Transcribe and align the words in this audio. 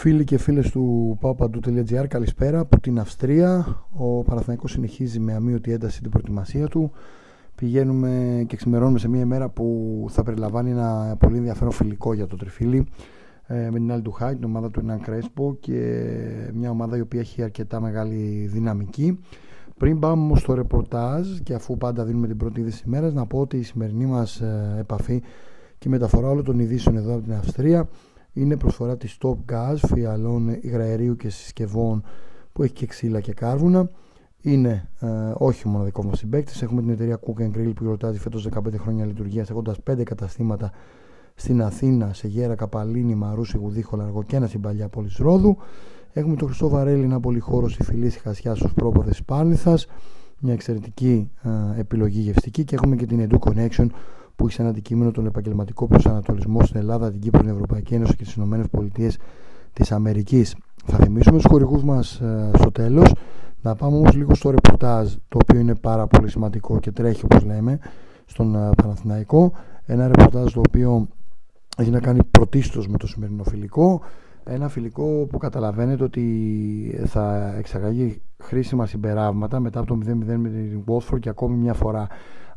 Φίλοι 0.00 0.24
και 0.24 0.38
φίλες 0.38 0.70
του 0.70 1.18
paopandou.gr 1.22 2.06
καλησπέρα 2.08 2.58
από 2.58 2.80
την 2.80 2.98
Αυστρία. 2.98 3.66
Ο 3.92 4.22
Παναθηναϊκός 4.22 4.70
συνεχίζει 4.70 5.20
με 5.20 5.34
αμύωτη 5.34 5.72
ένταση 5.72 6.00
την 6.00 6.10
προετοιμασία 6.10 6.66
του. 6.66 6.92
Πηγαίνουμε 7.54 8.44
και 8.46 8.56
ξημερώνουμε 8.56 8.98
σε 8.98 9.08
μια 9.08 9.20
ημέρα 9.20 9.48
που 9.48 10.06
θα 10.08 10.22
περιλαμβάνει 10.22 10.70
ένα 10.70 11.16
πολύ 11.18 11.36
ενδιαφέρον 11.36 11.72
φιλικό 11.72 12.12
για 12.12 12.26
το 12.26 12.36
τριφύλι 12.36 12.86
ε, 13.46 13.68
με 13.70 13.78
την 13.78 13.92
άλλη 13.92 14.02
του 14.02 14.10
Χάιτ, 14.10 14.36
την 14.36 14.44
ομάδα 14.44 14.70
του 14.70 14.80
Ινάν 14.80 15.00
Κρέσπο 15.00 15.56
και 15.60 16.06
μια 16.54 16.70
ομάδα 16.70 16.96
η 16.96 17.00
οποία 17.00 17.20
έχει 17.20 17.42
αρκετά 17.42 17.80
μεγάλη 17.80 18.48
δυναμική. 18.52 19.18
Πριν 19.78 19.98
πάμε 19.98 20.22
όμω 20.22 20.36
στο 20.36 20.54
ρεπορτάζ 20.54 21.38
και 21.42 21.54
αφού 21.54 21.76
πάντα 21.76 22.04
δίνουμε 22.04 22.26
την 22.26 22.36
πρώτη 22.36 22.60
είδηση 22.60 22.82
ημέρας, 22.86 23.12
να 23.12 23.26
πω 23.26 23.38
ότι 23.38 23.56
η 23.56 23.62
σημερινή 23.62 24.06
μας 24.06 24.40
ε, 24.40 24.76
επαφή 24.78 25.22
και 25.78 25.88
μεταφορά 25.88 26.28
όλων 26.28 26.44
των 26.44 26.58
ειδήσεων 26.58 26.96
εδώ 26.96 27.14
από 27.14 27.22
την 27.22 27.32
Αυστρία 27.32 27.88
είναι 28.32 28.56
προσφορά 28.56 28.96
της 28.96 29.18
Top 29.22 29.36
Gas, 29.52 29.76
φιαλών 29.94 30.48
υγραερίου 30.60 31.16
και 31.16 31.28
συσκευών 31.28 32.02
που 32.52 32.62
έχει 32.62 32.72
και 32.72 32.86
ξύλα 32.86 33.20
και 33.20 33.32
κάρβουνα. 33.32 33.90
Είναι 34.40 34.88
ε, 35.00 35.06
όχι 35.34 35.68
μόνο 35.68 35.84
δικό 35.84 36.04
μας 36.04 36.18
συμπαίκτης. 36.18 36.62
Έχουμε 36.62 36.80
την 36.80 36.90
εταιρεία 36.90 37.20
Cook 37.20 37.42
Grill 37.42 37.72
που 37.74 37.84
γιορτάζει 37.84 38.18
φέτος 38.18 38.48
15 38.54 38.60
χρόνια 38.78 39.04
λειτουργίας, 39.04 39.50
έχοντας 39.50 39.76
5 39.90 40.02
καταστήματα 40.02 40.72
στην 41.34 41.62
Αθήνα, 41.62 42.12
σε 42.12 42.28
Γέρα, 42.28 42.54
Καπαλίνη, 42.54 43.14
Μαρούση, 43.14 43.56
Γουδίχο, 43.56 43.96
Λαργό 43.96 44.22
και 44.22 44.36
ένα 44.36 44.46
στην 44.46 44.60
παλιά 44.60 44.88
πόλη 44.88 45.08
Ρόδου. 45.18 45.56
Έχουμε 46.12 46.36
το 46.36 46.46
Χρυσό 46.46 46.68
Βαρέλι, 46.68 47.02
ένα 47.02 47.20
πολυχώρο 47.20 47.66
υφηλή 47.66 48.10
χασιά 48.10 48.54
στου 48.54 48.74
πρόποδες 48.74 49.22
Πάλνηθα. 49.22 49.78
Μια 50.38 50.52
εξαιρετική 50.52 51.30
ε, 51.42 51.80
επιλογή 51.80 52.20
γευστική 52.20 52.64
και 52.64 52.74
έχουμε 52.74 52.96
και 52.96 53.06
την 53.06 53.28
Edu 53.30 53.38
Connection 53.38 53.86
που 54.40 54.46
έχει 54.46 54.54
σαν 54.54 54.66
αντικείμενο 54.66 55.10
τον 55.10 55.26
επαγγελματικό 55.26 55.86
προσανατολισμό 55.86 56.64
στην 56.64 56.80
Ελλάδα, 56.80 57.10
την 57.10 57.20
Κύπρο, 57.20 57.40
την 57.40 57.50
Ευρωπαϊκή 57.50 57.94
Ένωση 57.94 58.16
και 58.16 58.24
τις 58.24 58.36
ΗΠΑ 58.36 59.10
της 59.72 59.92
Αμερικής. 59.92 60.56
Θα 60.84 60.96
θυμίσουμε 60.96 61.36
τους 61.36 61.46
χορηγούς 61.50 61.82
μας 61.82 62.20
ε, 62.20 62.50
στο 62.58 62.70
τέλος. 62.70 63.14
Να 63.62 63.74
πάμε 63.74 63.96
όμως 63.96 64.14
λίγο 64.14 64.34
στο 64.34 64.50
ρεπορτάζ, 64.50 65.12
το 65.28 65.38
οποίο 65.42 65.60
είναι 65.60 65.74
πάρα 65.74 66.06
πολύ 66.06 66.30
σημαντικό 66.30 66.78
και 66.78 66.90
τρέχει 66.90 67.24
όπως 67.24 67.44
λέμε 67.44 67.78
στον 68.26 68.54
ε, 68.54 68.70
Παναθηναϊκό. 68.82 69.52
Ένα 69.86 70.06
ρεπορτάζ 70.06 70.52
το 70.52 70.60
οποίο 70.68 71.08
έχει 71.76 71.90
να 71.90 72.00
κάνει 72.00 72.24
πρωτίστως 72.30 72.88
με 72.88 72.96
το 72.96 73.06
σημερινό 73.06 73.44
φιλικό. 73.44 74.00
Ένα 74.44 74.68
φιλικό 74.68 75.26
που 75.30 75.38
καταλαβαίνετε 75.38 76.04
ότι 76.04 76.24
θα 77.06 77.54
εξαγαγεί 77.58 78.22
χρήσιμα 78.42 78.86
συμπεράσματα 78.86 79.60
μετά 79.60 79.78
από 79.80 79.88
το 79.88 79.98
0-0 80.06 80.36
με 80.36 80.48
την 80.48 80.84
Watford 80.86 81.20
και 81.20 81.28
ακόμη 81.28 81.56
μια 81.56 81.74
φορά. 81.74 82.08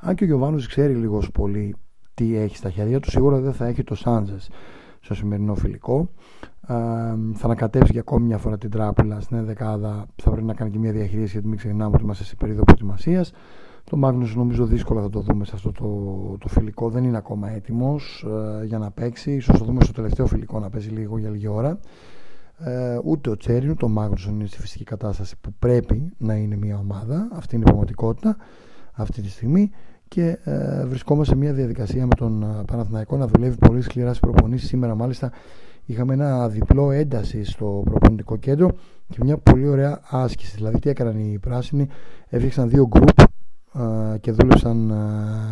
Αν 0.06 0.16
και 0.16 0.24
ο 0.24 0.28
Γιωβάνος 0.28 0.68
ξέρει 0.68 0.94
λίγος 0.94 1.32
πολύ 1.32 1.76
τι 2.14 2.36
έχει 2.36 2.56
στα 2.56 2.70
χέρια 2.70 3.00
του, 3.00 3.10
σίγουρα 3.10 3.40
δεν 3.40 3.54
θα 3.54 3.66
έχει 3.66 3.84
το 3.84 3.96
Σάντζες 3.96 4.50
στο 5.00 5.14
σημερινό 5.14 5.56
φιλικό. 5.56 6.10
Ε, 6.68 6.74
θα 7.34 7.44
ανακατέψει 7.44 7.92
για 7.92 8.02
ακόμη 8.02 8.26
μια 8.26 8.38
φορά 8.38 8.58
την 8.58 8.70
τράπουλα 8.70 9.20
στην 9.20 9.46
δεκάδα. 9.46 10.06
Θα 10.16 10.30
πρέπει 10.32 10.46
να 10.46 10.54
κάνει 10.54 10.72
και 10.72 10.80
μια 10.80 10.92
διαχείριση 10.92 11.32
γιατί 11.32 11.48
μην 11.48 11.58
ξεχνάμε 11.58 11.92
ότι 11.94 12.04
είμαστε 12.04 12.24
σε 12.24 12.36
περίοδο 12.36 12.64
προετοιμασίας. 12.64 13.34
Το 13.84 13.98
Μάγνους 13.98 14.36
νομίζω 14.36 14.66
δύσκολα 14.66 15.02
θα 15.02 15.10
το 15.10 15.20
δούμε 15.20 15.46
σε 15.46 15.52
αυτό 15.56 15.72
το, 15.72 15.88
το 16.40 16.48
φιλικό. 16.48 16.90
Δεν 16.90 17.04
είναι 17.04 17.18
ακόμα 17.18 17.50
έτοιμος 17.50 18.26
ε, 18.62 18.66
για 18.66 18.78
να 18.78 18.92
παίξει. 18.92 19.32
Ίσως 19.32 19.58
το 19.58 19.66
δούμε 19.66 19.84
στο 19.84 19.94
τελευταίο 19.94 20.26
φιλικό 20.26 20.60
να 20.60 20.70
παίζει 20.70 20.90
λίγο 20.90 21.18
για 21.18 21.30
λίγη 21.30 21.48
ώρα. 21.48 21.80
Ε, 22.58 23.00
ούτε 23.04 23.30
ο 23.30 23.38
Τσέριν 23.38 23.70
ούτε 23.70 23.86
ο 23.86 23.90
Μάγνους 23.90 24.26
είναι 24.26 24.46
στη 24.46 24.60
φυσική 24.60 24.84
κατάσταση 24.84 25.36
που 25.42 25.54
πρέπει 25.60 26.14
να 26.18 26.34
είναι 26.34 26.56
μια 26.56 26.78
ομάδα. 26.78 27.28
Αυτή 27.34 27.56
είναι 27.56 27.64
η 27.64 27.68
πραγματικότητα 27.68 28.38
αυτή 28.94 29.22
τη 29.22 29.30
στιγμή 29.30 29.72
και 30.14 30.38
ε, 30.44 30.86
βρισκόμαστε 30.86 31.34
σε 31.34 31.40
μια 31.40 31.54
διαδικασία 31.54 32.06
με 32.06 32.16
τον 32.16 32.44
ε, 32.44 32.64
Παναθηναϊκό 32.66 33.18
να 33.18 33.28
δουλεύει 33.28 33.56
πολύ 33.56 33.82
σκληρά 33.82 34.08
στις 34.08 34.20
προπονήσεις. 34.20 34.68
Σήμερα, 34.68 34.96
μάλιστα, 34.96 35.32
είχαμε 35.86 36.14
ένα 36.14 36.50
διπλό 36.50 36.92
ένταση 36.92 37.44
στο 37.44 37.82
προπονητικό 37.86 38.36
κέντρο 38.38 38.72
και 39.10 39.18
μια 39.22 39.38
πολύ 39.38 39.68
ωραία 39.68 40.02
άσκηση. 40.10 40.56
Δηλαδή, 40.56 40.80
τι 40.80 40.90
έκαναν 40.90 41.20
οι 41.20 41.40
πράσινοι, 41.40 41.88
έφτιαξαν 42.30 42.70
δύο 42.70 42.88
γκρουπ 42.88 43.20
ε, 43.20 44.18
και 44.18 44.32
δούλεψαν 44.32 44.90
ε, 44.90 44.94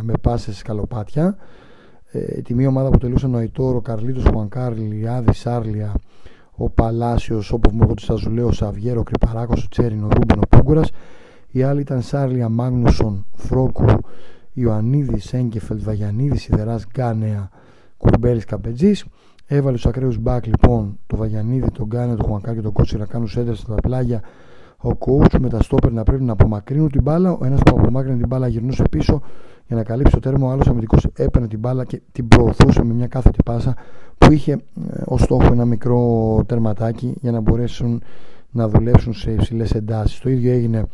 με 0.02 0.12
πάσες 0.20 0.56
σκαλοπάτια. 0.56 1.36
Ε, 2.12 2.40
τη 2.40 2.54
μία 2.54 2.68
ομάδα 2.68 2.88
αποτελούσαν 2.88 3.34
ο 3.34 3.38
Αϊτόρο, 3.38 3.76
ο 3.76 3.80
Καρλίτος, 3.80 4.24
ο 4.24 4.32
Μανκάρλι, 4.32 5.08
Άδη, 5.08 5.34
Σάρλια, 5.34 5.94
ο 6.56 6.70
Παλάσιος, 6.70 7.52
ο 7.52 7.58
Ποβμόργο 7.58 7.94
τη 7.94 8.06
Αζουλέο, 8.08 8.46
ο 8.46 8.52
Σαβιέρο, 8.52 9.00
ο 9.00 9.02
Κρυπαράκος, 9.02 9.64
ο 9.64 9.68
Τσέριν, 9.70 10.04
ο 10.04 10.08
Ρούμπεν, 10.08 10.38
ο 10.38 10.56
Πούγκουρας. 10.56 10.90
Η 11.50 11.62
άλλη 11.62 11.80
ήταν 11.80 12.02
Σάρλια, 12.02 12.48
Μάγνουσον, 12.48 13.26
Φρόκου, 13.34 13.84
Ιωαννίδης, 14.52 15.32
Έγκεφελ, 15.32 15.82
Βαγιανίδη, 15.82 16.38
Σιδεράς, 16.38 16.86
Γκάνεα, 16.92 17.50
Κουρμπέλη, 17.96 18.40
Καπετζής. 18.40 19.04
Έβαλε 19.46 19.76
του 19.76 19.88
ακραίους 19.88 20.18
μπακ 20.18 20.46
λοιπόν 20.46 20.98
το 21.06 21.16
Βαγιανίδη, 21.16 21.70
τον 21.70 21.86
Γκάνεα, 21.86 22.16
τον 22.16 22.26
Χουανκά 22.26 22.54
και 22.54 22.60
τον 22.60 22.72
Κότσιρα 22.72 23.00
να 23.00 23.06
κάνουν 23.06 23.28
σέντερ 23.28 23.54
στα 23.54 23.74
πλάγια 23.74 24.22
ο 24.82 24.90
coach 24.98 25.38
με 25.38 25.48
τα 25.48 25.62
στόπερ 25.62 25.92
να 25.92 26.02
πρέπει 26.02 26.22
να 26.22 26.32
απομακρύνουν 26.32 26.88
την 26.88 27.02
μπάλα. 27.02 27.32
Ο 27.32 27.44
ένας 27.44 27.60
που 27.62 27.76
απομάκρυνε 27.78 28.16
την 28.16 28.26
μπάλα 28.26 28.48
γυρνούσε 28.48 28.82
πίσω 28.90 29.20
για 29.66 29.76
να 29.76 29.82
καλύψει 29.82 30.12
το 30.12 30.18
τέρμα. 30.18 30.46
Ο 30.46 30.50
άλλος 30.50 30.66
αμυντικός 30.66 31.06
έπαιρνε 31.14 31.48
την 31.48 31.58
μπάλα 31.58 31.84
και 31.84 32.00
την 32.12 32.28
προωθούσε 32.28 32.84
με 32.84 32.94
μια 32.94 33.06
κάθετη 33.06 33.38
πάσα 33.44 33.76
που 34.18 34.32
είχε 34.32 34.52
ε, 34.52 34.58
ως 35.04 35.20
στόχο 35.20 35.52
ένα 35.52 35.64
μικρό 35.64 36.44
τερματάκι 36.46 37.14
για 37.20 37.30
να 37.30 37.40
μπορέσουν 37.40 38.02
να 38.50 38.68
δουλέψουν 38.68 39.12
σε 39.12 39.30
υψηλές 39.30 39.72
εντάσεις. 39.72 40.20
Το 40.20 40.30
ίδιο 40.30 40.52
έγινε 40.52 40.86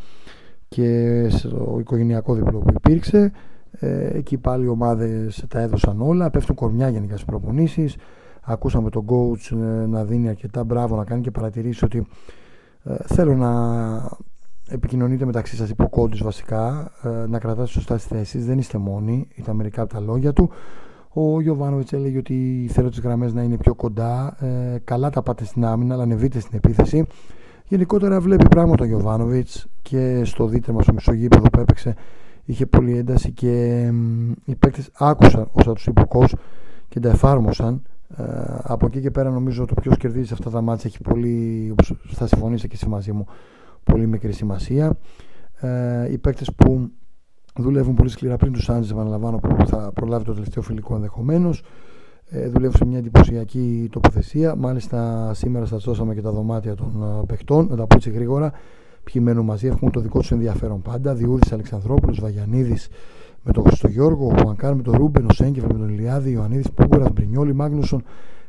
και 0.68 1.26
στο 1.28 1.76
οικογενειακό 1.80 2.34
διπλό 2.34 2.58
που 2.58 2.74
υπήρξε. 2.76 3.32
Ε, 3.70 4.16
εκεί 4.16 4.38
πάλι 4.38 4.64
οι 4.64 4.68
ομάδες 4.68 5.44
τα 5.48 5.60
έδωσαν 5.60 6.00
όλα. 6.00 6.30
Πέφτουν 6.30 6.54
κορμιά 6.54 6.88
γενικά 6.88 7.12
στις 7.12 7.24
προπονήσεις. 7.24 7.96
Ακούσαμε 8.42 8.90
τον 8.90 9.06
coach 9.08 9.56
ε, 9.56 9.86
να 9.86 10.04
δίνει 10.04 10.28
αρκετά 10.28 10.64
μπράβο, 10.64 10.96
να 10.96 11.04
κάνει 11.04 11.20
και 11.20 11.30
παρατηρήσεις 11.30 11.82
ότι 11.82 12.06
ε, 12.84 12.94
θέλω 13.04 13.34
να 13.34 13.50
επικοινωνείτε 14.68 15.24
μεταξύ 15.24 15.56
σας 15.56 15.70
υποκόντους 15.70 16.22
βασικά, 16.22 16.92
ε, 17.02 17.26
να 17.28 17.38
κρατάτε 17.38 17.68
σωστά 17.68 17.94
τις 17.94 18.04
θέσεις, 18.04 18.46
δεν 18.46 18.58
είστε 18.58 18.78
μόνοι, 18.78 19.28
ήταν 19.34 19.56
μερικά 19.56 19.82
από 19.82 19.92
τα 19.92 20.00
λόγια 20.00 20.32
του. 20.32 20.50
Ο 21.12 21.40
Γιωβάνοβιτς 21.40 21.92
έλεγε 21.92 22.18
ότι 22.18 22.68
θέλω 22.70 22.88
τις 22.88 23.00
γραμμές 23.00 23.32
να 23.32 23.42
είναι 23.42 23.56
πιο 23.56 23.74
κοντά, 23.74 24.36
ε, 24.40 24.78
καλά 24.84 25.10
τα 25.10 25.22
πάτε 25.22 25.44
στην 25.44 25.64
άμυνα, 25.64 25.94
αλλά 25.94 26.02
ανεβείτε 26.02 26.40
στην 26.40 26.56
επίθεση. 26.56 27.06
Γενικότερα 27.68 28.20
βλέπει 28.20 28.48
πράγματα 28.48 28.84
ο 28.84 28.86
Γιωβάνοβιτς 28.86 29.66
και 29.82 30.24
στο 30.24 30.46
δίτερμα 30.46 30.82
στο 30.82 30.92
μισό 30.92 31.12
γήπεδο 31.12 31.50
που 31.50 31.60
έπαιξε 31.60 31.94
είχε 32.44 32.66
πολύ 32.66 32.98
ένταση 32.98 33.32
και 33.32 33.84
οι 34.44 34.54
παίκτες 34.54 34.90
άκουσαν 34.98 35.48
όσα 35.52 35.72
τους 35.72 35.86
είπε 35.86 36.00
ο 36.00 36.24
και 36.88 37.00
τα 37.00 37.08
εφάρμοσαν 37.08 37.82
ε, 38.16 38.24
από 38.62 38.86
εκεί 38.86 39.00
και 39.00 39.10
πέρα 39.10 39.30
νομίζω 39.30 39.64
το 39.64 39.74
ποιος 39.74 39.96
κερδίζει 39.96 40.26
σε 40.26 40.34
αυτά 40.34 40.50
τα 40.50 40.60
μάτια 40.60 40.84
έχει 40.86 41.02
πολύ, 41.02 41.68
όπως 41.72 41.94
θα 42.12 42.26
συμφωνήσετε 42.26 42.68
και 42.68 42.74
εσύ 42.74 42.88
μαζί 42.88 43.12
μου, 43.12 43.26
πολύ 43.84 44.06
μικρή 44.06 44.32
σημασία. 44.32 44.98
Ε, 45.60 46.12
οι 46.12 46.18
παίκτες 46.18 46.52
που 46.56 46.90
δουλεύουν 47.56 47.94
πολύ 47.94 48.08
σκληρά 48.08 48.36
πριν 48.36 48.52
τους 48.52 48.68
Άντζε, 48.68 48.92
επαναλαμβάνω, 48.92 49.38
που 49.38 49.66
θα 49.66 49.92
προλάβει 49.94 50.24
το 50.24 50.32
τελευταίο 50.32 50.62
φιλικό 50.62 50.94
ενδεχομένως. 50.94 51.62
Ε, 52.30 52.48
δουλεύουν 52.48 52.76
σε 52.76 52.84
μια 52.84 52.98
εντυπωσιακή 52.98 53.88
τοποθεσία. 53.92 54.54
Μάλιστα, 54.54 55.30
σήμερα 55.34 55.66
σας 55.66 55.84
δώσαμε 55.84 56.14
και 56.14 56.20
τα 56.20 56.30
δωμάτια 56.30 56.74
των 56.74 57.20
ε, 57.22 57.26
παιχτών. 57.26 57.66
Να 57.70 57.76
τα 57.76 57.86
πω 57.86 57.96
έτσι 57.96 58.10
γρήγορα. 58.10 58.52
Ποιοι 59.04 59.22
μένουν 59.24 59.44
μαζί, 59.44 59.66
έχουν 59.66 59.90
το 59.90 60.00
δικό 60.00 60.18
τους 60.18 60.30
ενδιαφέρον 60.30 60.82
πάντα. 60.82 61.14
Διούδη 61.14 61.48
Αλεξανδρόπουλος, 61.52 62.20
Βαγιανίδης, 62.20 62.88
με 63.42 63.52
τον 63.52 63.64
Χριστογιώργο, 63.64 64.26
ο 64.26 64.44
Μανκάρ 64.44 64.74
με 64.74 64.82
τον 64.82 64.94
Ρούμπεν, 64.94 65.24
ο 65.24 65.32
Σέγκεφερ 65.32 65.72
με 65.72 65.78
τον 65.78 65.88
Ηλιάδη, 65.88 66.30
Ιωαννίδης 66.30 66.70
Πούγκορα, 66.70 67.10
Μπρινιόλη, 67.12 67.54
Μάγνουσον, 67.54 68.02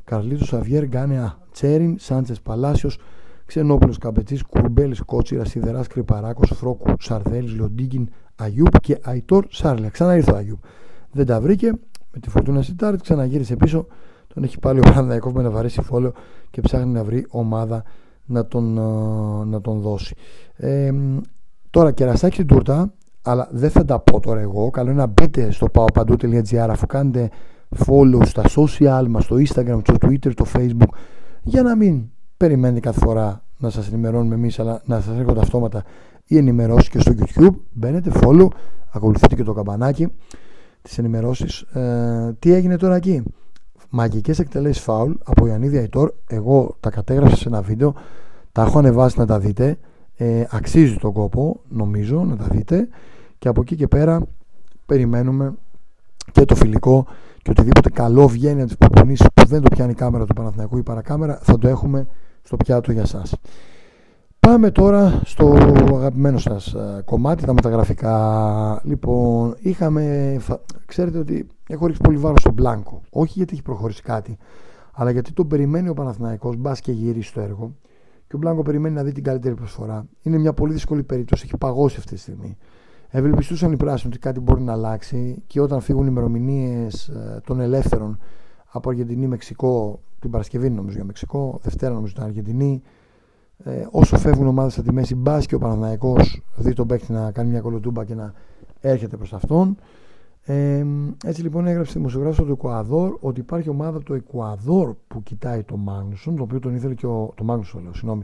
Καρλίτος 0.03 0.53
Αβιέρ, 0.53 0.85
Γκάνεα, 0.85 1.37
Τσέριν, 1.51 1.95
Σάντσες 1.99 2.41
Παλάσιος, 2.41 2.99
Ξενόπουλος 3.45 3.97
Καμπετζή, 3.97 4.37
Κουρμπέλης 4.49 5.01
Κότσιρα, 5.01 5.45
Σιδεράς 5.45 5.87
Κρυπαράκος, 5.87 6.51
Φρόκου, 6.55 6.93
Σαρδέλης, 6.99 7.55
Λοντίγκιν, 7.55 8.09
Αγιούπ 8.35 8.79
και 8.79 8.99
Αϊτόρ 9.03 9.45
Σάρλια. 9.49 9.89
Ξανά 9.89 10.15
ήρθε 10.15 10.31
ο 10.31 10.35
Αγιούπ. 10.35 10.59
Δεν 11.11 11.25
τα 11.25 11.41
βρήκε 11.41 11.71
με 12.13 12.19
τη 12.19 12.29
Φορτούνα 12.29 12.61
Σιτάρντ, 12.61 13.01
ξαναγύρισε 13.01 13.55
πίσω. 13.55 13.85
Τον 14.33 14.43
έχει 14.43 14.59
πάλι 14.59 14.79
ο 14.79 14.81
Παναθηναϊκός 14.81 15.31
με 15.31 15.39
ένα 15.39 15.49
βαρύ 15.49 15.69
συμβόλαιο 15.69 16.11
και 16.49 16.61
ψάχνει 16.61 16.91
να 16.91 17.03
βρει 17.03 17.25
ομάδα 17.29 17.83
να 18.25 18.45
τον, 18.45 18.77
ε, 18.77 19.45
να 19.45 19.61
τον 19.61 19.79
δώσει. 19.79 20.15
Ε, 20.55 20.91
τώρα 21.69 21.91
κερασάκι 21.91 22.33
στην 22.33 22.47
τούρτα 22.47 22.93
αλλά 23.21 23.47
δεν 23.51 23.69
θα 23.69 23.85
τα 23.85 23.99
πω 23.99 24.19
τώρα 24.19 24.39
εγώ. 24.39 24.69
Καλό 24.69 24.89
είναι 24.91 24.99
να 24.99 25.07
μπείτε 25.07 25.51
στο 25.51 25.67
paopandou.gr 25.73 26.67
αφού 26.69 26.85
κάνετε 26.85 27.29
follow 27.85 28.21
στα 28.25 28.43
social 28.55 29.05
μας, 29.09 29.23
στο 29.23 29.35
Instagram, 29.35 29.79
στο 29.83 29.95
Twitter, 30.01 30.31
στο 30.31 30.45
Facebook 30.53 30.89
για 31.43 31.63
να 31.63 31.75
μην 31.75 32.09
περιμένετε 32.37 32.79
κάθε 32.79 32.99
φορά 32.99 33.43
να 33.57 33.69
σας 33.69 33.87
ενημερώνουμε 33.87 34.35
εμείς 34.35 34.59
αλλά 34.59 34.81
να 34.85 35.01
σας 35.01 35.17
έρχονται 35.17 35.39
αυτόματα 35.39 35.83
οι 36.25 36.37
ενημερώσεις 36.37 36.89
και 36.89 36.99
στο 36.99 37.13
YouTube 37.17 37.55
μπαίνετε 37.71 38.11
follow, 38.13 38.47
ακολουθείτε 38.91 39.35
και 39.35 39.43
το 39.43 39.53
καμπανάκι 39.53 40.07
τις 40.81 40.97
ενημερώσεις. 40.97 41.61
Ε, 41.61 42.35
τι 42.39 42.53
έγινε 42.53 42.77
τώρα 42.77 42.95
εκεί; 42.95 43.23
Μαγικές 43.89 44.39
εκτελέσεις 44.39 44.81
φάουλ 44.81 45.11
από 45.23 45.47
Ιαννίδη 45.47 45.77
Αϊτόρ. 45.77 46.13
Εγώ 46.27 46.77
τα 46.79 46.89
κατέγραψα 46.89 47.35
σε 47.35 47.47
ένα 47.47 47.61
βίντεο. 47.61 47.93
Τα 48.51 48.61
έχω 48.61 48.79
ανεβάσει 48.79 49.19
να 49.19 49.25
τα 49.25 49.39
δείτε. 49.39 49.77
Ε, 50.15 50.43
αξίζει 50.49 50.95
τον 50.95 51.13
κόπο 51.13 51.61
νομίζω 51.69 52.23
να 52.23 52.35
τα 52.35 52.47
δείτε. 52.51 52.87
Και 53.37 53.47
από 53.47 53.61
εκεί 53.61 53.75
και 53.75 53.87
πέρα 53.87 54.21
περιμένουμε 54.85 55.53
και 56.31 56.45
το 56.45 56.55
φιλικό 56.55 57.05
και 57.41 57.51
οτιδήποτε 57.51 57.89
καλό 57.89 58.27
βγαίνει 58.27 58.59
από 58.61 58.67
τις 58.67 58.77
προπονήσεις 58.77 59.27
που 59.33 59.45
δεν 59.45 59.61
το 59.61 59.69
πιάνει 59.69 59.91
η 59.91 59.95
κάμερα 59.95 60.25
του 60.25 60.33
Παναθηναϊκού 60.33 60.77
ή 60.77 60.83
παρακάμερα 60.83 61.39
θα 61.41 61.57
το 61.57 61.67
έχουμε 61.67 62.07
στο 62.43 62.57
πιάτο 62.57 62.91
για 62.91 63.05
σας. 63.05 63.33
Πάμε 64.49 64.71
τώρα 64.71 65.21
στο 65.23 65.47
αγαπημένο 65.95 66.37
σας 66.37 66.73
ε, 66.73 67.01
κομμάτι, 67.05 67.45
τα 67.45 67.53
μεταγραφικά. 67.53 68.81
Λοιπόν, 68.83 69.55
είχαμε, 69.59 70.37
ξέρετε 70.85 71.17
ότι 71.17 71.47
έχω 71.67 71.85
ρίξει 71.85 72.01
πολύ 72.01 72.17
βάρος 72.17 72.39
στο 72.39 72.51
Μπλάνκο. 72.51 73.01
Όχι 73.09 73.33
γιατί 73.35 73.53
έχει 73.53 73.61
προχωρήσει 73.61 74.01
κάτι, 74.01 74.37
αλλά 74.93 75.11
γιατί 75.11 75.33
τον 75.33 75.47
περιμένει 75.47 75.89
ο 75.89 75.93
Παναθηναϊκός, 75.93 76.55
μπας 76.55 76.81
και 76.81 76.91
γυρίσει 76.91 77.27
στο 77.27 77.41
έργο. 77.41 77.75
Και 78.27 78.35
ο 78.35 78.37
Μπλάνκο 78.37 78.61
περιμένει 78.61 78.95
να 78.95 79.03
δει 79.03 79.11
την 79.11 79.23
καλύτερη 79.23 79.55
προσφορά. 79.55 80.05
Είναι 80.21 80.37
μια 80.37 80.53
πολύ 80.53 80.73
δύσκολη 80.73 81.03
περίπτωση, 81.03 81.43
έχει 81.45 81.57
παγώσει 81.57 81.95
αυτή 81.99 82.13
τη 82.13 82.19
στιγμή. 82.19 82.57
Ευελπιστούσαν 83.09 83.71
οι 83.71 83.77
πράσινοι 83.77 84.13
ότι 84.13 84.21
κάτι 84.21 84.39
μπορεί 84.39 84.61
να 84.61 84.71
αλλάξει 84.71 85.43
και 85.47 85.61
όταν 85.61 85.81
φύγουν 85.81 86.03
οι 86.05 86.09
ημερομηνίες 86.11 87.07
ε, 87.07 87.41
των 87.45 87.59
ελεύθερων 87.59 88.19
από 88.71 88.89
Αργεντινή, 88.89 89.27
Μεξικό, 89.27 89.99
την 90.19 90.29
Παρασκευή 90.29 90.69
νομίζω 90.69 90.95
για 90.95 91.05
Μεξικό, 91.05 91.59
Δευτέρα 91.61 91.93
νομίζω 91.93 92.13
ήταν 92.15 92.25
Αργεντινή, 92.25 92.81
ε, 93.63 93.87
όσο 93.91 94.17
φεύγουν 94.17 94.47
ομάδες 94.47 94.77
από 94.77 94.87
τη 94.87 94.93
μέση, 94.93 95.15
μπας 95.15 95.45
και 95.45 95.55
ο 95.55 95.59
Παναναναϊκό 95.59 96.15
δει 96.55 96.73
τον 96.73 96.87
παίκτη 96.87 97.11
να 97.11 97.31
κάνει 97.31 97.49
μια 97.49 97.61
κολοτούμπα 97.61 98.05
και 98.05 98.15
να 98.15 98.33
έρχεται 98.81 99.17
προς 99.17 99.33
αυτόν. 99.33 99.77
Ε, 100.43 100.85
έτσι 101.25 101.41
λοιπόν 101.41 101.67
έγραψε 101.67 101.93
δημοσιογράφος 101.93 102.45
του 102.45 102.51
Εκουαδόρ 102.51 103.17
ότι 103.19 103.39
υπάρχει 103.39 103.69
ομάδα 103.69 103.97
από 103.97 104.05
το 104.05 104.13
Εκουαδόρ 104.13 104.95
που 105.07 105.23
κοιτάει 105.23 105.63
τον 105.63 105.79
Μάγνουσον, 105.79 106.35
τον 106.35 106.43
οποίο 106.43 106.59
τον 106.59 106.75
ήθελε 106.75 106.93
και 106.93 107.05
ο. 107.05 107.33
τον 107.35 107.45
Μάγνουσον, 107.45 107.83
λέω, 107.83 107.93
συγγνώμη, 107.93 108.23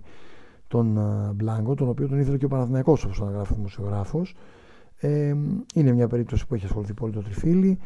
τον 0.67 0.97
uh, 0.97 1.33
Μπλάνκο, 1.35 1.75
τον 1.75 1.89
οποίο 1.89 2.07
τον 2.07 2.19
ήθελε 2.19 2.37
και 2.37 2.45
ο 2.45 2.47
Παναθηναϊκός 2.47 3.03
όπως 3.03 3.17
τον 3.17 3.31
γράφει 3.31 3.51
ο 3.51 3.55
δημοσιογράφος. 3.55 4.35
Ε, 4.97 5.35
είναι 5.75 5.91
μια 5.91 6.07
περίπτωση 6.07 6.47
που 6.47 6.55
έχει 6.55 6.65
ασχοληθεί 6.65 6.93
πολύ 6.93 7.11
το 7.11 7.21
τριφύλι 7.21 7.77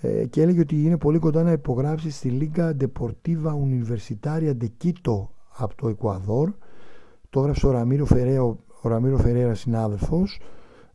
ε, 0.00 0.26
και 0.26 0.42
έλεγε 0.42 0.60
ότι 0.60 0.84
είναι 0.84 0.96
πολύ 0.96 1.18
κοντά 1.18 1.42
να 1.42 1.52
υπογράψει 1.52 2.10
στη 2.10 2.28
Λίγκα 2.28 2.76
Deportiva 2.80 3.52
Universitaria 3.52 4.52
de 4.60 4.68
Quito 4.84 5.26
από 5.56 5.74
το 5.76 5.88
Εκουαδόρ 5.88 6.52
το 7.30 7.40
έγραψε 7.40 7.66
ο 7.66 7.70
Ραμύρο 7.70 8.04
Φερέα, 8.04 8.42
ο 8.42 8.56
Ραμύρο 8.82 9.16
Φερέρα 9.16 9.54
συνάδελφος 9.54 10.40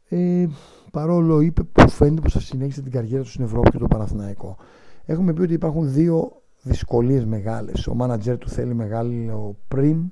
ε, 0.09 0.47
παρόλο 0.91 1.39
είπε 1.39 1.63
που 1.63 1.89
φαίνεται 1.89 2.21
πως 2.21 2.33
θα 2.33 2.39
συνέχισε 2.39 2.81
την 2.81 2.91
καριέρα 2.91 3.23
του 3.23 3.29
στην 3.29 3.43
Ευρώπη 3.43 3.69
και 3.69 3.77
το 3.77 3.87
Παναθηναϊκό. 3.87 4.57
Έχουμε 5.05 5.33
πει 5.33 5.41
ότι 5.41 5.53
υπάρχουν 5.53 5.91
δύο 5.91 6.31
δυσκολίες 6.61 7.25
μεγάλες. 7.25 7.87
Ο 7.87 7.93
μάνατζερ 7.93 8.37
του 8.37 8.49
θέλει 8.49 8.73
μεγάλο 8.73 9.55
πριμ 9.67 10.07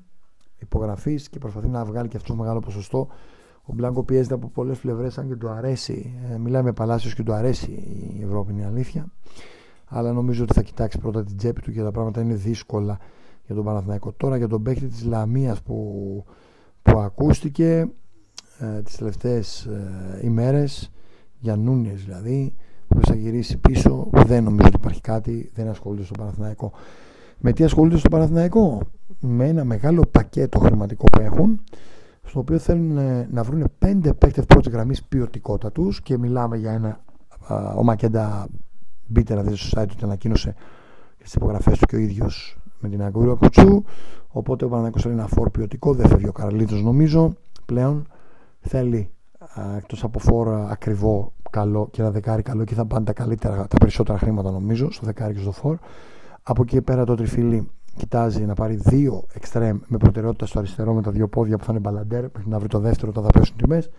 υπογραφής 0.60 1.30
και 1.30 1.40
προσπαθεί 1.40 1.68
να 1.68 1.86
βγάλει 1.86 2.08
και 2.08 2.18
αυτός 2.18 2.36
μεγάλο 2.36 2.60
ποσοστό. 2.60 3.08
Ο 3.64 3.74
Μπλάνκο 3.74 4.04
πιέζεται 4.04 4.34
από 4.34 4.48
πολλές 4.48 4.78
πλευρές, 4.78 5.18
αν 5.18 5.28
και 5.28 5.36
του 5.36 5.50
αρέσει. 5.50 6.20
Ε, 6.32 6.38
μιλάμε 6.38 6.64
με 6.64 6.74
Παλάσιος 6.74 7.16
και 7.16 7.24
του 7.24 7.34
αρέσει 7.34 7.72
η 8.18 8.24
Ευρώπη, 8.24 8.52
είναι 8.52 8.62
η 8.62 8.66
αλήθεια. 8.66 9.06
Αλλά 9.86 10.12
νομίζω 10.12 10.44
ότι 10.44 10.54
θα 10.54 10.62
κοιτάξει 10.62 10.98
πρώτα 10.98 11.24
την 11.24 11.38
τσέπη 11.38 11.62
του 11.62 11.72
και 11.72 11.82
τα 11.82 11.92
πράγματα 11.92 12.22
είναι 12.22 12.34
δύσκολα 12.34 13.00
για 13.46 13.56
τον 13.56 13.64
Παναθηναϊκό. 13.64 14.12
Τώρα 14.12 14.38
για 14.38 14.48
τον 14.48 14.64
παίκτη 14.64 14.86
της 14.86 15.04
Λαμίας 15.04 15.62
που, 15.62 16.26
που 16.82 17.00
ακούστηκε 17.00 17.88
ε, 18.60 18.82
τις 18.82 18.96
τελευταίες 18.96 19.66
ε, 19.66 20.20
ημέρες 20.24 20.92
για 21.40 21.56
Νούνιες 21.56 22.04
δηλαδή 22.04 22.56
που 22.88 23.00
θα 23.06 23.16
γυρίσει 23.16 23.58
πίσω 23.58 24.10
δεν 24.12 24.44
νομίζω 24.44 24.68
ότι 24.68 24.76
υπάρχει 24.76 25.02
κάτι 25.02 25.52
δεν 25.54 25.68
ασχολείται 25.68 26.06
στο 26.06 26.14
Παναθηναϊκό 26.18 26.72
με 27.46 27.52
τι 27.54 27.64
ασχολείται 27.64 27.98
στο 27.98 28.10
Παναθηναϊκό; 28.10 28.82
Με 29.20 29.48
ένα 29.48 29.64
μεγάλο 29.64 30.06
πακέτο 30.12 30.60
χρηματικό 30.60 31.06
που 31.12 31.22
έχουν 31.22 31.64
στο 32.24 32.40
οποίο 32.40 32.58
θέλουν 32.58 32.98
ε, 32.98 33.28
να 33.32 33.44
βρουν 33.44 33.72
πέντε 33.80 34.14
παίκτες 34.14 34.46
πρώτης 34.46 34.72
γραμμής 34.72 35.04
ποιοτικότητα 35.04 35.72
τους 35.72 36.02
και 36.02 36.18
μιλάμε 36.18 36.58
για 36.58 36.72
ένα 36.72 37.04
ο 37.78 37.84
Μακέντα 37.84 38.48
μπείτε 39.08 39.34
να 39.34 39.42
δείτε 39.42 39.56
στο 39.56 39.82
site 39.82 39.88
του 39.88 39.96
και 39.96 40.06
ανακοίνωσε 40.06 40.56
στις 41.18 41.34
υπογραφές 41.34 41.78
του 41.80 41.86
και 41.86 41.96
ο 41.96 42.00
ίδιος 42.00 42.58
με 42.84 42.90
την 42.90 43.04
Αγκούρα 43.04 43.34
Κουτσού. 43.34 43.84
Οπότε 44.28 44.66
ο 44.66 44.70
Παναγιώτο 44.70 45.00
θέλει 45.00 45.14
ένα 45.14 45.28
φόρ 45.28 45.50
ποιοτικό. 45.50 45.94
Δεν 45.94 46.08
φεύγει 46.08 46.28
ο 46.28 46.32
Καρλίτος 46.32 46.84
νομίζω 46.84 47.34
πλέον. 47.66 48.08
Θέλει 48.60 49.10
εκτός 49.78 50.04
από 50.04 50.20
φόρ 50.20 50.48
ακριβό, 50.48 51.34
καλό 51.50 51.88
και 51.92 52.02
ένα 52.02 52.12
δεκάρι 52.12 52.42
καλό 52.42 52.64
και 52.64 52.74
θα 52.74 52.86
πάνε 52.86 53.06
τα 53.06 53.14
καλύτερα, 53.14 53.68
τα 53.68 53.78
περισσότερα 53.78 54.18
χρήματα 54.18 54.52
νομίζω 54.52 54.92
στο 54.92 55.06
δεκάρι 55.06 55.34
και 55.34 55.40
στο 55.40 55.52
φόρ. 55.52 55.78
Από 56.44 56.62
εκεί 56.62 56.82
πέρα 56.82 57.06
το 57.06 57.16
τριφύλι 57.16 57.70
κοιτάζει 57.98 58.46
να 58.46 58.54
πάρει 58.54 58.76
δύο 58.76 59.24
εξτρέμ 59.34 59.80
με 59.88 59.98
προτεραιότητα 59.98 60.46
στο 60.46 60.60
αριστερό 60.60 60.94
με 60.94 61.02
τα 61.02 61.12
δύο 61.12 61.28
πόδια 61.28 61.58
που 61.58 61.64
θα 61.64 61.72
είναι 61.72 61.80
μπαλαντέρ 61.80 62.22
μέχρι 62.22 62.50
να 62.50 62.60
βρει 62.60 62.68
το 62.68 62.80
δεύτερο 62.80 63.12
όταν 63.12 63.24
θα 63.24 63.40
πέσουν 63.40 63.58
τιμές 63.58 63.90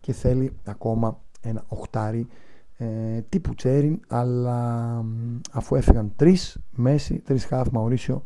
και 0.00 0.12
θέλει 0.12 0.52
ακόμα 0.64 1.18
ένα 1.40 1.64
οχτάρι 1.68 2.26
ε, 2.76 3.20
τύπου 3.28 3.54
Τσέριν, 3.54 4.00
αλλά 4.08 5.04
αφού 5.52 5.74
έφυγαν 5.74 6.12
τρεις 6.16 6.58
Μέση, 6.70 7.18
τρεις 7.18 7.44
χαφ, 7.44 7.68
Μαουρίσιο, 7.70 8.22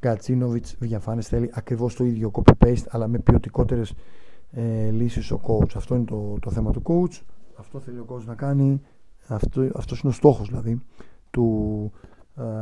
Γκατσίνοβιτ, 0.00 0.66
Διαφάνες, 0.78 1.28
θέλει 1.28 1.50
ακριβώς 1.54 1.94
το 1.94 2.04
ίδιο 2.04 2.30
copy-paste, 2.32 2.84
αλλά 2.88 3.08
με 3.08 3.18
ποιοτικότερες 3.18 3.94
ε, 4.50 4.90
λύσεις 4.90 5.30
ο 5.30 5.40
coach. 5.46 5.70
Αυτό 5.74 5.94
είναι 5.94 6.04
το, 6.04 6.36
το 6.40 6.50
θέμα 6.50 6.72
του 6.72 6.82
coach. 6.84 7.22
Αυτό 7.56 7.80
θέλει 7.80 7.98
ο 7.98 8.06
coach 8.08 8.24
να 8.24 8.34
κάνει. 8.34 8.80
Αυτό 9.26 9.68
αυτός 9.74 10.00
είναι 10.00 10.12
ο 10.12 10.14
στόχος 10.14 10.48
δηλαδή 10.48 10.80
του 11.30 11.90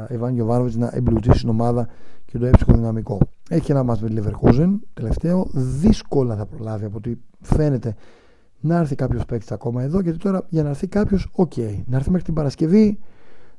Ιβάν 0.08 0.30
ε, 0.30 0.32
Γιοβάνοβιτ 0.32 0.74
να 0.74 0.90
εμπλουτίσει 0.92 1.38
την 1.38 1.48
ομάδα 1.48 1.88
και 2.24 2.38
το 2.38 2.46
έψυχο 2.46 2.72
δυναμικό. 2.72 3.18
Έχει 3.48 3.70
ένα 3.70 3.82
ματς 3.82 3.99
με 4.00 4.08
τη 4.08 4.14
Leverkusen 4.18 4.70
τελευταίο. 4.94 5.46
Δύσκολα 5.52 6.36
θα 6.36 6.46
προλάβει 6.46 6.84
από 6.84 6.96
ό,τι 6.96 7.14
φαίνεται 7.40 7.94
να 8.66 8.76
έρθει 8.76 8.94
κάποιος 8.94 9.24
παίκτης 9.24 9.52
ακόμα 9.52 9.82
εδώ, 9.82 10.00
γιατί 10.00 10.18
τώρα 10.18 10.46
για 10.48 10.62
να 10.62 10.68
έρθει 10.68 10.86
κάποιος, 10.86 11.28
OK. 11.32 11.52
Okay. 11.56 11.82
Να 11.86 11.96
έρθει 11.96 12.10
μέχρι 12.10 12.24
την 12.24 12.34
Παρασκευή, 12.34 12.98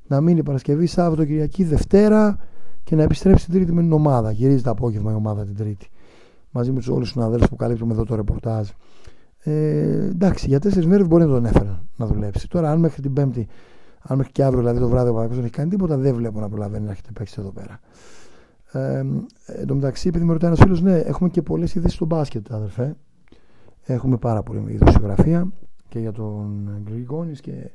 να 0.07 0.21
μείνει 0.21 0.43
Παρασκευή, 0.43 0.85
Σάββατο, 0.85 1.25
Κυριακή, 1.25 1.63
Δευτέρα 1.63 2.37
και 2.83 2.95
να 2.95 3.03
επιστρέψει 3.03 3.45
την 3.45 3.53
Τρίτη 3.53 3.71
με 3.71 3.81
την 3.81 3.91
ομάδα. 3.91 4.31
Γυρίζει 4.31 4.63
το 4.63 4.69
απόγευμα 4.69 5.11
η 5.11 5.15
ομάδα 5.15 5.45
την 5.45 5.55
Τρίτη. 5.55 5.89
Μαζί 6.51 6.71
με 6.71 6.77
τους 6.77 6.87
όλους 6.87 7.01
τους 7.01 7.09
συναδέλφους 7.11 7.49
που 7.49 7.55
καλύπτουμε 7.55 7.93
εδώ 7.93 8.03
το 8.03 8.15
ρεπορτάζ. 8.15 8.67
Ε, 9.39 9.51
εντάξει, 9.89 10.47
για 10.47 10.59
τέσσερις 10.59 10.87
μέρες 10.87 11.07
μπορεί 11.07 11.23
να 11.23 11.29
τον 11.29 11.45
έφεραν 11.45 11.87
να 11.95 12.05
δουλέψει. 12.05 12.49
Τώρα, 12.49 12.71
αν 12.71 12.79
μέχρι 12.79 13.01
την 13.01 13.13
Πέμπτη, 13.13 13.47
αν 14.01 14.17
μέχρι 14.17 14.31
και 14.31 14.43
αύριο 14.43 14.59
δηλαδή 14.59 14.79
το 14.79 14.87
βράδυ 14.87 15.09
ο 15.09 15.11
Παναθηναϊκός 15.11 15.35
δεν 15.35 15.43
έχει 15.43 15.53
κάνει 15.53 15.69
τίποτα, 15.69 15.97
δεν 15.97 16.15
βλέπω 16.15 16.39
να 16.39 16.49
προλαβαίνει 16.49 16.85
να 16.85 16.91
έρθει 16.91 17.09
παίκτης 17.13 17.35
εδώ 17.39 17.51
πέρα. 17.51 17.79
Ε, 18.71 19.05
εν 19.45 19.67
τω 19.67 19.75
μεταξύ, 19.75 20.07
επειδή 20.07 20.25
με 20.25 20.33
ρωτάει 20.33 20.49
ένας 20.49 20.63
φίλος, 20.63 20.81
ναι, 20.81 20.97
έχουμε 20.97 21.29
και 21.29 21.41
πολλές 21.41 21.75
ειδήσεις 21.75 21.95
στο 21.95 22.05
μπάσκετ, 22.05 22.53
αδερφέ. 22.53 22.95
Έχουμε 23.89 24.17
πάρα 24.17 24.43
πολύ 24.43 24.73
ειδοσιογραφία 24.73 25.47
και 25.89 25.99
για 25.99 26.11
τον 26.11 26.69
Γκριγκόνης 26.83 27.41
και 27.41 27.71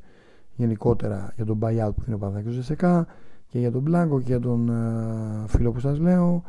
γενικότερα 0.54 1.32
για 1.36 1.44
τον 1.44 1.58
buyout 1.62 1.90
που 1.94 2.02
είναι 2.06 2.14
ο 2.14 2.18
Παναθηναϊκός 2.18 2.54
Ζεσεκά 2.54 3.06
και 3.46 3.58
για 3.58 3.70
τον 3.70 3.82
Μπλάνκο 3.82 4.18
και 4.18 4.26
για 4.26 4.40
τον 4.40 4.70
uh, 4.70 5.44
φίλο 5.46 5.72
που 5.72 5.80
σας 5.80 5.98
λέω. 5.98 6.42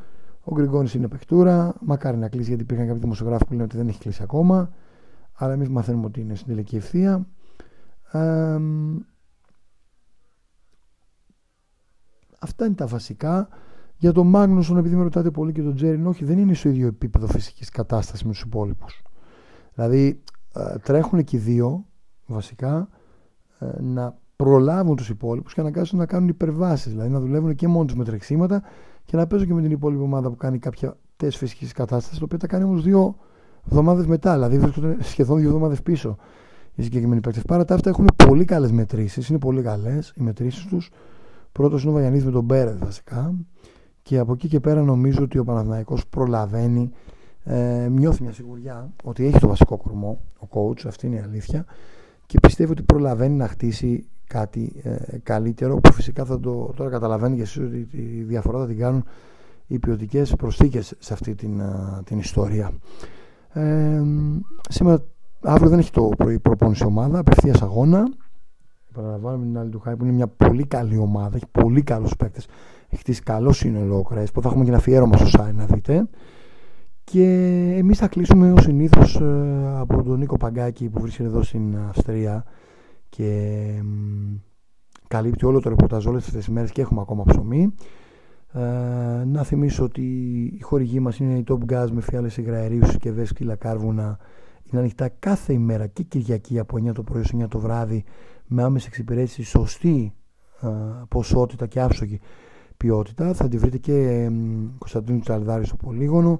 Ο 0.44 0.54
Γκριγκόνης 0.54 0.94
είναι 0.94 1.08
παιχτούρα, 1.08 1.74
μακάρι 1.82 2.18
να 2.18 2.30
κλείσει 2.30 2.48
γιατί 2.48 2.64
υπήρχαν 2.64 2.86
κάποιοι 2.86 3.02
δημοσιογράφοι 3.02 3.46
που 3.46 3.52
λένε 3.52 3.64
ότι 3.64 3.78
δεν 3.78 3.88
έχει 3.88 4.00
κλείσει 4.00 4.24
ακόμα 4.24 4.70
αλλά 5.34 5.54
εμείς 5.54 5.70
μαθαίνουμε 5.70 6.06
ότι 6.06 6.22
είναι 6.22 6.36
στην 6.36 6.48
τελική 6.48 6.76
ευθεία. 6.76 7.28
Ε, 8.12 8.60
αυτά 12.40 12.66
είναι 12.66 12.76
τα 12.76 12.88
βασικά. 12.88 13.48
Για 13.98 14.12
τον 14.12 14.28
Μάγνουσον, 14.28 14.78
επειδή 14.78 14.96
με 14.96 15.04
ρωτάτε 15.04 15.32
πολύ 15.32 15.52
και 15.52 15.62
τον 15.62 15.76
Τζέριν, 15.76 16.08
όχι, 16.08 16.26
δεν 16.26 16.38
είναι 16.38 16.54
στο 16.54 16.70
ίδιο 16.70 16.88
επίπεδο 16.88 17.28
φυσικής 17.28 17.70
κατάστασης 17.70 18.24
με 18.26 18.32
τους 18.32 18.42
υπόλοιπους. 18.42 19.02
Δηλαδή 19.76 20.22
ε, 20.54 20.78
τρέχουν 20.78 21.24
και 21.24 21.36
οι 21.36 21.40
δύο 21.40 21.86
βασικά 22.26 22.88
ε, 23.60 23.82
να 23.82 24.18
προλάβουν 24.36 24.96
τους 24.96 25.10
υπόλοιπους 25.10 25.54
και 25.54 25.62
να 25.62 25.68
αναγκάζουν 25.68 26.00
να 26.00 26.06
κάνουν 26.06 26.28
υπερβάσεις. 26.28 26.92
Δηλαδή 26.92 27.10
να 27.10 27.20
δουλεύουν 27.20 27.56
και 27.56 27.68
μόνοι 27.68 27.86
τους 27.86 27.96
με 27.96 28.04
τρεξίματα 28.04 28.64
και 29.06 29.18
να 29.18 29.28
παίζουν 29.28 29.48
και 29.48 29.54
με 29.54 29.62
την 29.62 29.72
υπόλοιπη 29.72 30.04
ομάδα 30.04 30.30
που 30.30 30.36
κάνει 30.36 30.60
κάποια 30.60 30.98
τεστ 31.16 31.38
φυσικής 31.38 31.72
κατάστασης 31.72 32.18
το 32.18 32.26
οποίο 32.26 32.38
τα 32.38 32.48
κάνει 32.48 32.64
όμως 32.64 32.84
δύο 32.84 33.16
εβδομάδες 33.66 34.06
μετά. 34.06 34.34
Δηλαδή 34.34 34.58
βρίσκονται 34.60 34.98
σχεδόν 35.00 35.38
δύο 35.38 35.48
εβδομάδες 35.48 35.82
πίσω 35.82 36.18
οι 36.76 36.84
συγκεκριμένοι 36.84 37.22
παίκτες. 37.22 37.44
Παρά 37.44 37.66
τα 37.66 37.74
αυτά 37.74 37.90
έχουν 37.90 38.08
πολύ 38.28 38.46
καλές 38.46 38.72
μετρήσεις 38.72 39.30
είναι 39.30 39.40
πολύ 39.40 39.62
καλές 39.62 40.14
οι 40.16 40.24
μετρήσεις 40.24 40.66
τους. 40.66 40.92
Πρώτος 41.52 41.82
είναι 41.82 41.92
ο 41.92 41.94
Βαγιανίδης 41.94 42.26
με 42.26 42.32
τον 42.32 42.44
Μπέρετ 42.44 42.84
βασικά. 42.84 43.34
Και 44.02 44.18
από 44.18 44.34
εκεί 44.34 44.48
και 44.48 44.60
πέρα 44.60 44.82
νομίζω 44.82 45.24
ότι 45.24 45.38
ο 45.38 45.44
Παναθηναϊκός 45.44 46.08
προλαβαίνει 46.08 46.92
ε, 47.44 47.88
νιώθει 47.90 48.24
μια 48.24 48.32
σιγουριά 48.32 48.94
ότι 49.04 49.26
έχει 49.26 49.40
το 49.40 49.48
βασικό 49.48 49.78
κορμό 49.78 50.22
ο 50.40 50.48
coach, 50.52 50.86
αυτή 50.88 51.08
είναι 51.08 51.16
η 51.16 51.20
αλήθεια 51.20 51.66
και 52.26 52.40
πιστεύει 52.40 52.72
ότι 52.72 52.84
προλαβαίνει 52.84 53.36
να 53.36 53.48
χτίσει 53.48 54.08
κάτι 54.28 54.82
ε, 54.84 55.18
καλύτερο 55.24 55.76
που 55.76 55.94
φυσικά 55.94 56.26
θα 56.26 56.40
το, 56.40 56.74
τώρα 56.76 56.90
καταλαβαίνει 56.90 57.36
και 57.36 57.42
εσείς 57.42 57.58
ότι 57.58 57.86
τη 57.86 58.02
διαφορά 58.02 58.60
θα 58.60 58.68
την 58.68 58.78
κάνουν 58.78 59.04
οι 59.68 59.80
ποιοτικές 59.80 60.36
προσθήκες 60.36 60.94
σε 61.00 61.14
αυτή 61.14 61.36
την, 61.36 61.62
την 62.04 62.20
ιστορία. 62.20 62.72
Ε, 63.50 64.02
σήμερα 64.70 65.04
αύριο 65.42 65.70
δεν 65.70 65.80
έχει 65.80 65.92
το 65.92 66.10
πρωί 66.18 66.40
προπόνηση 66.40 66.86
ομάδα 66.86 67.20
απευθείας 67.20 67.62
αγώνα. 67.62 68.04
Παραλαμβάνουμε 68.94 69.46
την 69.46 69.58
άλλη 69.58 69.70
του 69.70 69.80
Χάι 69.80 69.96
που 69.96 70.04
είναι 70.04 70.14
μια 70.14 70.28
πολύ 70.28 70.66
καλή 70.66 70.98
ομάδα 70.98 71.36
έχει 71.36 71.48
πολύ 71.52 71.82
καλούς 71.82 72.16
παίκτες 72.16 72.48
έχει 72.94 73.02
χτίσει 73.02 73.22
καλό 73.22 73.52
σύνολο 73.52 73.98
ο 73.98 74.04
που 74.34 74.42
θα 74.42 74.48
έχουμε 74.48 74.64
και 74.64 74.70
ένα 74.70 74.78
αφιέρωμα 74.78 75.18
στο 75.18 75.44
site 75.44 75.54
να 75.54 75.66
δείτε 75.66 76.08
και 77.04 77.26
εμείς 77.78 77.98
θα 77.98 78.08
κλείσουμε 78.08 78.52
ως 78.52 78.64
συνήθως 78.64 79.16
ε, 79.16 79.76
από 79.78 80.04
τον 80.04 80.20
Νίκο 80.20 80.38
Παγκάκη 80.38 80.90
που 80.90 81.02
βρίσκεται 81.02 81.28
εδώ 81.30 81.44
στην 81.44 81.78
Αυστρία 81.78 82.46
και 83.10 83.84
καλύπτει 85.08 85.46
όλο 85.46 85.60
το 85.60 85.70
ρεπορτάζ 85.70 86.06
όλες 86.06 86.26
αυτές 86.26 86.46
τις 86.46 86.54
μέρες 86.54 86.72
και 86.72 86.82
έχουμε 86.82 87.02
ακόμα 87.02 87.24
ψωμί. 87.24 87.74
Ε, 88.54 88.60
να 89.26 89.44
θυμίσω 89.44 89.84
ότι 89.84 90.04
η 90.58 90.62
χορηγή 90.62 91.00
μας 91.00 91.18
είναι 91.18 91.38
η 91.38 91.44
Top 91.48 91.74
Gas 91.74 91.88
με 91.92 92.02
φιάλες 92.02 92.38
υγραερίους, 92.38 92.88
συσκευές, 92.88 93.30
σκύλα 93.30 93.56
κάρβουνα. 93.56 94.18
Είναι 94.64 94.82
ανοιχτά 94.82 95.10
κάθε 95.20 95.54
ημέρα 95.54 95.88
και 95.88 96.04
Κυριακή 96.04 96.60
από 96.60 96.78
9 96.78 96.94
το 96.94 97.04
πρωί 97.04 97.22
ως 97.22 97.34
9 97.36 97.48
το 97.48 97.60
βράδυ 97.60 98.04
με 98.48 98.64
άμεση 98.64 98.86
εξυπηρέτηση 98.88 99.44
σωστή 99.44 100.14
ε, 100.62 100.68
ποσότητα 101.08 101.68
και 101.68 101.82
άψογη 101.82 102.20
ποιότητα. 102.78 103.34
Θα 103.34 103.48
τη 103.48 103.58
βρείτε 103.58 103.78
και 103.78 103.94
ε, 103.94 104.32
Κωνσταντίνου 104.78 105.20
Τσαλδάρης 105.20 105.68
στο 105.68 105.76
Πολύγωνο 105.76 106.40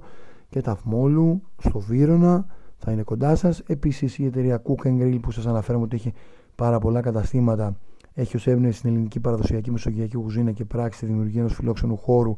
και 0.54 0.60
Ταυμόλου 0.60 1.42
στο 1.58 1.78
Βύρονα. 1.78 2.46
Θα 2.76 2.92
είναι 2.92 3.02
κοντά 3.02 3.34
σας. 3.34 3.62
Επίσης 3.66 4.18
η 4.18 4.24
εταιρεία 4.24 4.62
Cook 4.62 4.86
Grill 4.86 5.18
που 5.22 5.30
σας 5.30 5.46
αναφέραμε 5.46 5.84
ότι 5.84 5.96
έχει 5.96 6.12
πάρα 6.54 6.78
πολλά 6.78 7.00
καταστήματα 7.00 7.76
έχει 8.14 8.36
ως 8.36 8.46
έμπνευση 8.46 8.78
στην 8.78 8.90
ελληνική 8.90 9.20
παραδοσιακή 9.20 9.70
μεσογειακή 9.70 10.16
κουζίνα 10.16 10.52
και 10.52 10.64
πράξη 10.64 11.00
τη 11.00 11.06
δημιουργία 11.06 11.40
ενός 11.40 11.54
φιλόξενου 11.54 11.96
χώρου. 11.96 12.36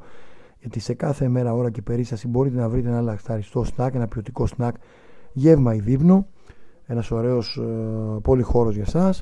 Γιατί 0.58 0.80
σε 0.80 0.94
κάθε 0.94 1.28
μέρα, 1.28 1.54
ώρα 1.54 1.70
και 1.70 1.82
περίσταση 1.82 2.28
μπορείτε 2.28 2.56
να 2.56 2.68
βρείτε 2.68 2.88
ένα 2.88 3.00
λαχταριστό 3.00 3.64
σνακ, 3.64 3.94
ένα 3.94 4.08
ποιοτικό 4.08 4.46
σνακ, 4.46 4.74
γεύμα 5.32 5.74
ή 5.74 5.80
δείπνο. 5.80 6.26
Ένας 6.86 7.10
ωραίος 7.10 7.56
ε, 7.56 8.20
πολυχώρος 8.22 8.74
για 8.74 8.84
εσά. 8.86 9.14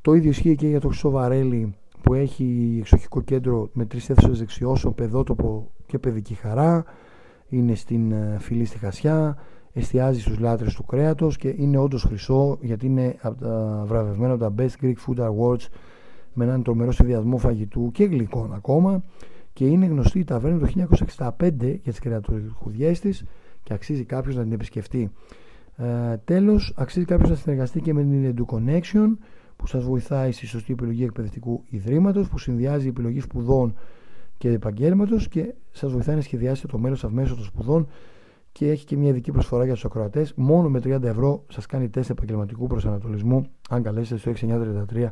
Το 0.00 0.14
ίδιο 0.14 0.30
ισχύει 0.30 0.54
και 0.54 0.68
για 0.68 0.80
το 0.80 0.88
Χρυσό 0.88 1.10
Βαρέλι 1.10 1.74
που 2.02 2.14
έχει 2.14 2.76
εξοχικό 2.80 3.20
κέντρο 3.20 3.70
με 3.72 3.84
τρεις 3.84 4.10
αίθουσες 4.10 4.38
δεξιώσεων, 4.38 4.94
παιδότοπο 4.94 5.70
και 5.86 5.98
παιδική 5.98 6.34
χαρά. 6.34 6.84
Είναι 7.50 7.74
στην 7.74 8.12
ε, 8.12 8.36
φυλή 8.38 8.64
στη 8.64 8.78
Χασιά. 8.78 9.36
Εστιάζει 9.72 10.20
στους 10.20 10.38
λάτρες 10.38 10.74
του 10.74 10.84
κρέατος 10.84 11.36
και 11.36 11.54
είναι 11.56 11.78
όντως 11.78 12.02
χρυσό 12.02 12.58
γιατί 12.60 12.86
είναι 12.86 13.16
από 13.20 13.40
τα 13.40 13.82
βραβευμένα 13.86 14.32
από 14.32 14.42
τα 14.42 14.54
Best 14.58 14.84
Greek 14.84 14.94
Food 15.06 15.30
Awards 15.30 15.66
με 16.32 16.44
έναν 16.44 16.62
τρομερό 16.62 16.92
συνδυασμό 16.92 17.38
φαγητού 17.38 17.90
και 17.92 18.04
γλυκών 18.04 18.52
ακόμα 18.54 19.02
και 19.52 19.66
είναι 19.66 19.86
γνωστή 19.86 20.18
η 20.18 20.24
ταβέρνα 20.24 20.58
το 20.58 20.86
1965 21.28 21.42
για 21.58 21.92
τις 21.92 21.98
κρεατουργουδιές 21.98 23.00
της 23.00 23.24
και 23.62 23.74
αξίζει 23.74 24.04
κάποιος 24.04 24.36
να 24.36 24.42
την 24.42 24.52
επισκεφτεί. 24.52 25.10
Ε, 25.76 26.16
τέλος, 26.24 26.74
αξίζει 26.76 27.04
κάποιος 27.04 27.30
να 27.30 27.36
συνεργαστεί 27.36 27.80
και 27.80 27.94
με 27.94 28.02
την 28.02 28.34
Edu 28.34 28.54
Connection 28.54 29.16
που 29.56 29.66
σας 29.66 29.84
βοηθάει 29.84 30.32
στη 30.32 30.46
σωστή 30.46 30.72
επιλογή 30.72 31.04
εκπαιδευτικού 31.04 31.64
ιδρύματος 31.68 32.28
που 32.28 32.38
συνδυάζει 32.38 32.88
επιλογή 32.88 33.20
σπουδών 33.20 33.74
και 34.40 34.48
επαγγέλματο 34.48 35.16
και 35.16 35.54
σας 35.70 35.92
βοηθάει 35.92 36.16
να 36.16 36.20
σχεδιάσετε 36.20 36.66
το 36.66 36.78
μέλλον 36.78 36.96
σας 36.96 37.10
μέσω 37.10 37.34
των 37.34 37.44
σπουδών 37.44 37.86
και 38.52 38.70
έχει 38.70 38.84
και 38.84 38.96
μια 38.96 39.08
ειδική 39.08 39.30
προσφορά 39.30 39.64
για 39.64 39.72
τους 39.74 39.84
ακροατές. 39.84 40.32
Μόνο 40.36 40.68
με 40.68 40.80
30 40.84 41.02
ευρώ 41.02 41.44
σας 41.48 41.66
κάνει 41.66 41.88
τεστ 41.88 42.10
επαγγελματικού 42.10 42.66
προσανατολισμού, 42.66 43.46
αν 43.70 43.82
καλέσετε 43.82 44.20
στο 44.20 44.30
6933 44.30 45.10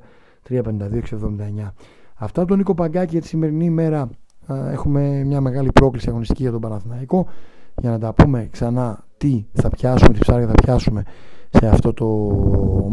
352-679. 0.48 1.72
Αυτά 2.14 2.40
από 2.40 2.48
τον 2.48 2.58
Νίκο 2.58 2.74
Παγκάκη 2.74 3.10
για 3.10 3.20
τη 3.20 3.26
σημερινή 3.26 3.64
ημέρα. 3.64 4.10
Έχουμε 4.46 5.24
μια 5.24 5.40
μεγάλη 5.40 5.72
πρόκληση 5.72 6.08
αγωνιστική 6.08 6.42
για 6.42 6.50
τον 6.50 6.60
Παναθηναϊκό 6.60 7.26
για 7.80 7.90
να 7.90 7.98
τα 7.98 8.12
πούμε 8.12 8.48
ξανά 8.50 9.04
τι 9.16 9.46
θα 9.52 9.68
πιάσουμε, 9.68 10.12
τι 10.12 10.18
ψάρια 10.18 10.46
θα 10.46 10.54
πιάσουμε 10.62 11.02
σε 11.50 11.66
αυτό 11.66 11.92
το 11.92 12.30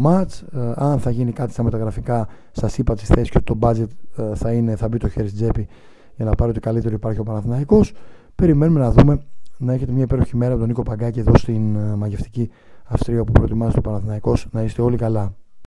match. 0.04 0.60
Αν 0.74 0.98
θα 0.98 1.10
γίνει 1.10 1.32
κάτι 1.32 1.52
στα 1.52 1.62
μεταγραφικά, 1.62 2.28
σας 2.52 2.78
είπα 2.78 2.94
τις 2.94 3.08
θέσεις 3.08 3.30
και 3.30 3.38
ότι 3.38 3.58
το 3.58 3.58
budget 3.60 3.88
θα, 4.34 4.52
είναι, 4.52 4.76
θα 4.76 4.88
μπει 4.88 4.98
το 4.98 5.08
χέρι 5.08 5.28
στην 5.28 5.40
τσέπη 5.40 5.68
για 6.16 6.24
να 6.24 6.34
πάρει 6.34 6.50
ότι 6.50 6.60
καλύτερο 6.60 6.94
υπάρχει 6.94 7.20
ο 7.20 7.22
Παναθηναϊκός. 7.22 7.92
Περιμένουμε 8.34 8.80
να 8.80 8.90
δούμε 8.90 9.22
να 9.58 9.72
έχετε 9.72 9.92
μια 9.92 10.02
υπέροχη 10.02 10.36
μέρα 10.36 10.50
από 10.50 10.58
τον 10.58 10.68
Νίκο 10.68 10.82
Παγκάκη 10.82 11.18
εδώ 11.18 11.36
στην 11.36 11.76
μαγευτική 11.76 12.50
Αυστρία 12.84 13.24
που 13.24 13.32
προετοιμάζει 13.32 13.74
το 13.74 13.80
Παναθηναϊκός. 13.80 14.46
Να 14.50 14.62
είστε 14.62 14.82
όλοι 14.82 14.96
καλά. 14.96 15.34